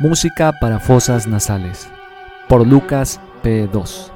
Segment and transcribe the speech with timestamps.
[0.00, 1.88] Música para fosas nasales.
[2.48, 4.10] Por Lucas P2.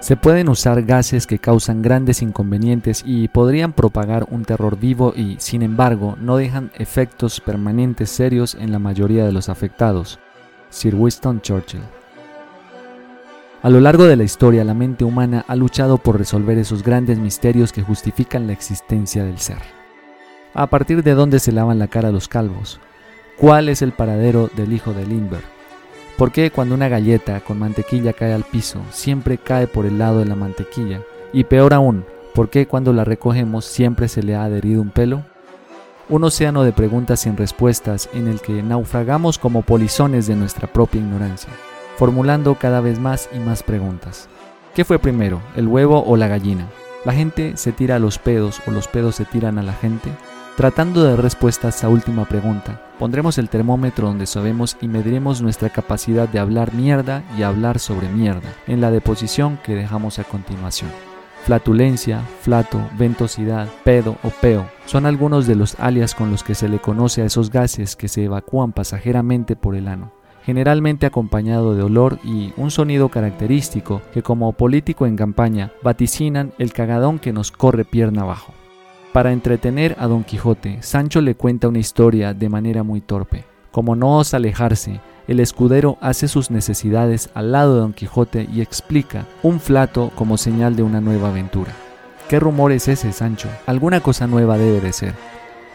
[0.00, 5.36] Se pueden usar gases que causan grandes inconvenientes y podrían propagar un terror vivo y,
[5.38, 10.18] sin embargo, no dejan efectos permanentes serios en la mayoría de los afectados.
[10.68, 11.80] Sir Winston Churchill.
[13.62, 17.18] A lo largo de la historia, la mente humana ha luchado por resolver esos grandes
[17.18, 19.62] misterios que justifican la existencia del ser.
[20.52, 22.80] ¿A partir de dónde se lavan la cara los calvos?
[23.36, 25.44] ¿Cuál es el paradero del hijo de Lindbergh?
[26.16, 30.20] ¿Por qué cuando una galleta con mantequilla cae al piso siempre cae por el lado
[30.20, 31.00] de la mantequilla?
[31.32, 35.24] Y peor aún, ¿por qué cuando la recogemos siempre se le ha adherido un pelo?
[36.08, 41.00] Un océano de preguntas sin respuestas en el que naufragamos como polizones de nuestra propia
[41.00, 41.50] ignorancia,
[41.96, 44.28] formulando cada vez más y más preguntas.
[44.76, 46.68] ¿Qué fue primero, el huevo o la gallina?
[47.04, 50.10] ¿La gente se tira a los pedos o los pedos se tiran a la gente?
[50.56, 55.68] Tratando de respuesta a esta última pregunta, pondremos el termómetro donde sabemos y mediremos nuestra
[55.68, 60.90] capacidad de hablar mierda y hablar sobre mierda en la deposición que dejamos a continuación.
[61.42, 66.68] Flatulencia, flato, ventosidad, pedo o peo son algunos de los alias con los que se
[66.68, 70.12] le conoce a esos gases que se evacúan pasajeramente por el ano,
[70.44, 76.72] generalmente acompañado de olor y un sonido característico que como político en campaña vaticinan el
[76.72, 78.54] cagadón que nos corre pierna abajo.
[79.14, 83.44] Para entretener a Don Quijote, Sancho le cuenta una historia de manera muy torpe.
[83.70, 84.98] Como no osa alejarse,
[85.28, 90.36] el escudero hace sus necesidades al lado de Don Quijote y explica un flato como
[90.36, 91.70] señal de una nueva aventura.
[92.28, 93.48] ¿Qué rumor es ese, Sancho?
[93.66, 95.14] Alguna cosa nueva debe de ser.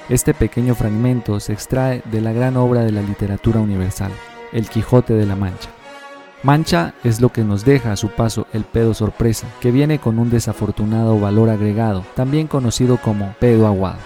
[0.09, 4.11] Este pequeño fragmento se extrae de la gran obra de la literatura universal,
[4.51, 5.69] El Quijote de la Mancha.
[6.41, 10.19] Mancha es lo que nos deja a su paso el pedo sorpresa, que viene con
[10.19, 13.99] un desafortunado valor agregado, también conocido como pedo aguado.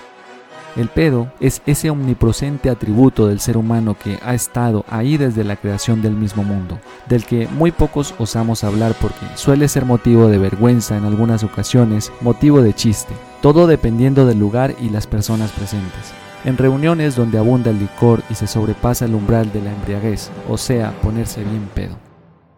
[0.75, 5.57] El pedo es ese omnipresente atributo del ser humano que ha estado ahí desde la
[5.57, 10.39] creación del mismo mundo, del que muy pocos osamos hablar porque suele ser motivo de
[10.39, 16.11] vergüenza en algunas ocasiones, motivo de chiste, todo dependiendo del lugar y las personas presentes.
[16.45, 20.57] En reuniones donde abunda el licor y se sobrepasa el umbral de la embriaguez, o
[20.57, 22.12] sea, ponerse bien pedo.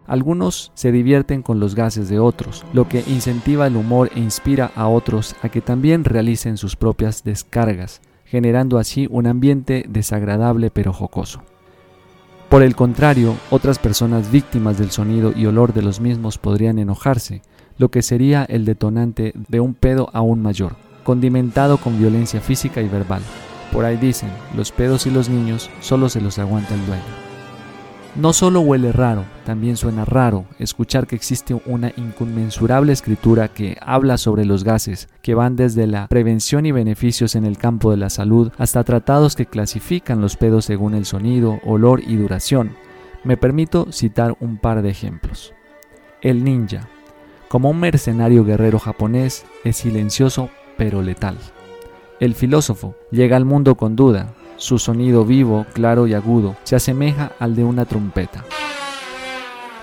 [0.07, 4.71] Algunos se divierten con los gases de otros, lo que incentiva el humor e inspira
[4.75, 10.93] a otros a que también realicen sus propias descargas, generando así un ambiente desagradable pero
[10.93, 11.41] jocoso.
[12.49, 17.41] Por el contrario, otras personas víctimas del sonido y olor de los mismos podrían enojarse,
[17.77, 22.87] lo que sería el detonante de un pedo aún mayor, condimentado con violencia física y
[22.87, 23.21] verbal.
[23.73, 27.24] Por ahí dicen, los pedos y los niños solo se los aguanta el dueño.
[28.15, 34.17] No solo huele raro, también suena raro escuchar que existe una inconmensurable escritura que habla
[34.17, 38.09] sobre los gases, que van desde la prevención y beneficios en el campo de la
[38.09, 42.77] salud hasta tratados que clasifican los pedos según el sonido, olor y duración.
[43.25, 45.53] Me permito citar un par de ejemplos.
[46.21, 46.87] El ninja.
[47.49, 51.37] Como un mercenario guerrero japonés, es silencioso pero letal.
[52.21, 57.31] El filósofo llega al mundo con duda, su sonido vivo, claro y agudo se asemeja
[57.39, 58.43] al de una trompeta.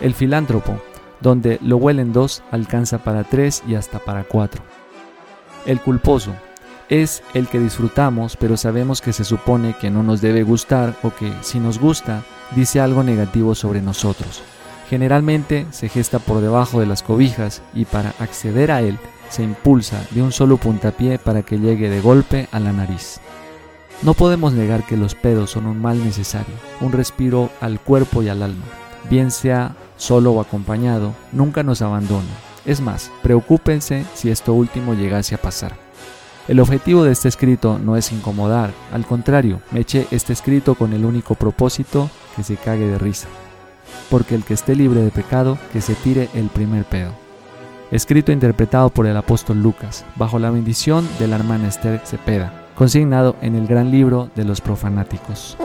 [0.00, 0.81] El filántropo,
[1.21, 4.62] donde lo huelen dos, alcanza para tres y hasta para cuatro.
[5.65, 6.32] El culposo
[6.88, 11.11] es el que disfrutamos, pero sabemos que se supone que no nos debe gustar o
[11.15, 12.22] que, si nos gusta,
[12.55, 14.43] dice algo negativo sobre nosotros.
[14.91, 18.99] Generalmente se gesta por debajo de las cobijas y para acceder a él
[19.31, 23.21] se impulsa de un solo puntapié para que llegue de golpe a la nariz.
[24.02, 28.28] No podemos negar que los pedos son un mal necesario, un respiro al cuerpo y
[28.28, 28.64] al alma.
[29.08, 32.26] Bien sea solo o acompañado, nunca nos abandona.
[32.64, 35.76] Es más, preocúpense si esto último llegase a pasar.
[36.48, 40.92] El objetivo de este escrito no es incomodar, al contrario, me eché este escrito con
[40.92, 43.28] el único propósito que se cague de risa.
[44.10, 47.12] Porque el que esté libre de pecado, que se tire el primer pedo.
[47.92, 52.62] Escrito e interpretado por el apóstol Lucas, bajo la bendición de la hermana Esther Cepeda
[52.75, 55.56] consignado en el gran libro de los profanáticos.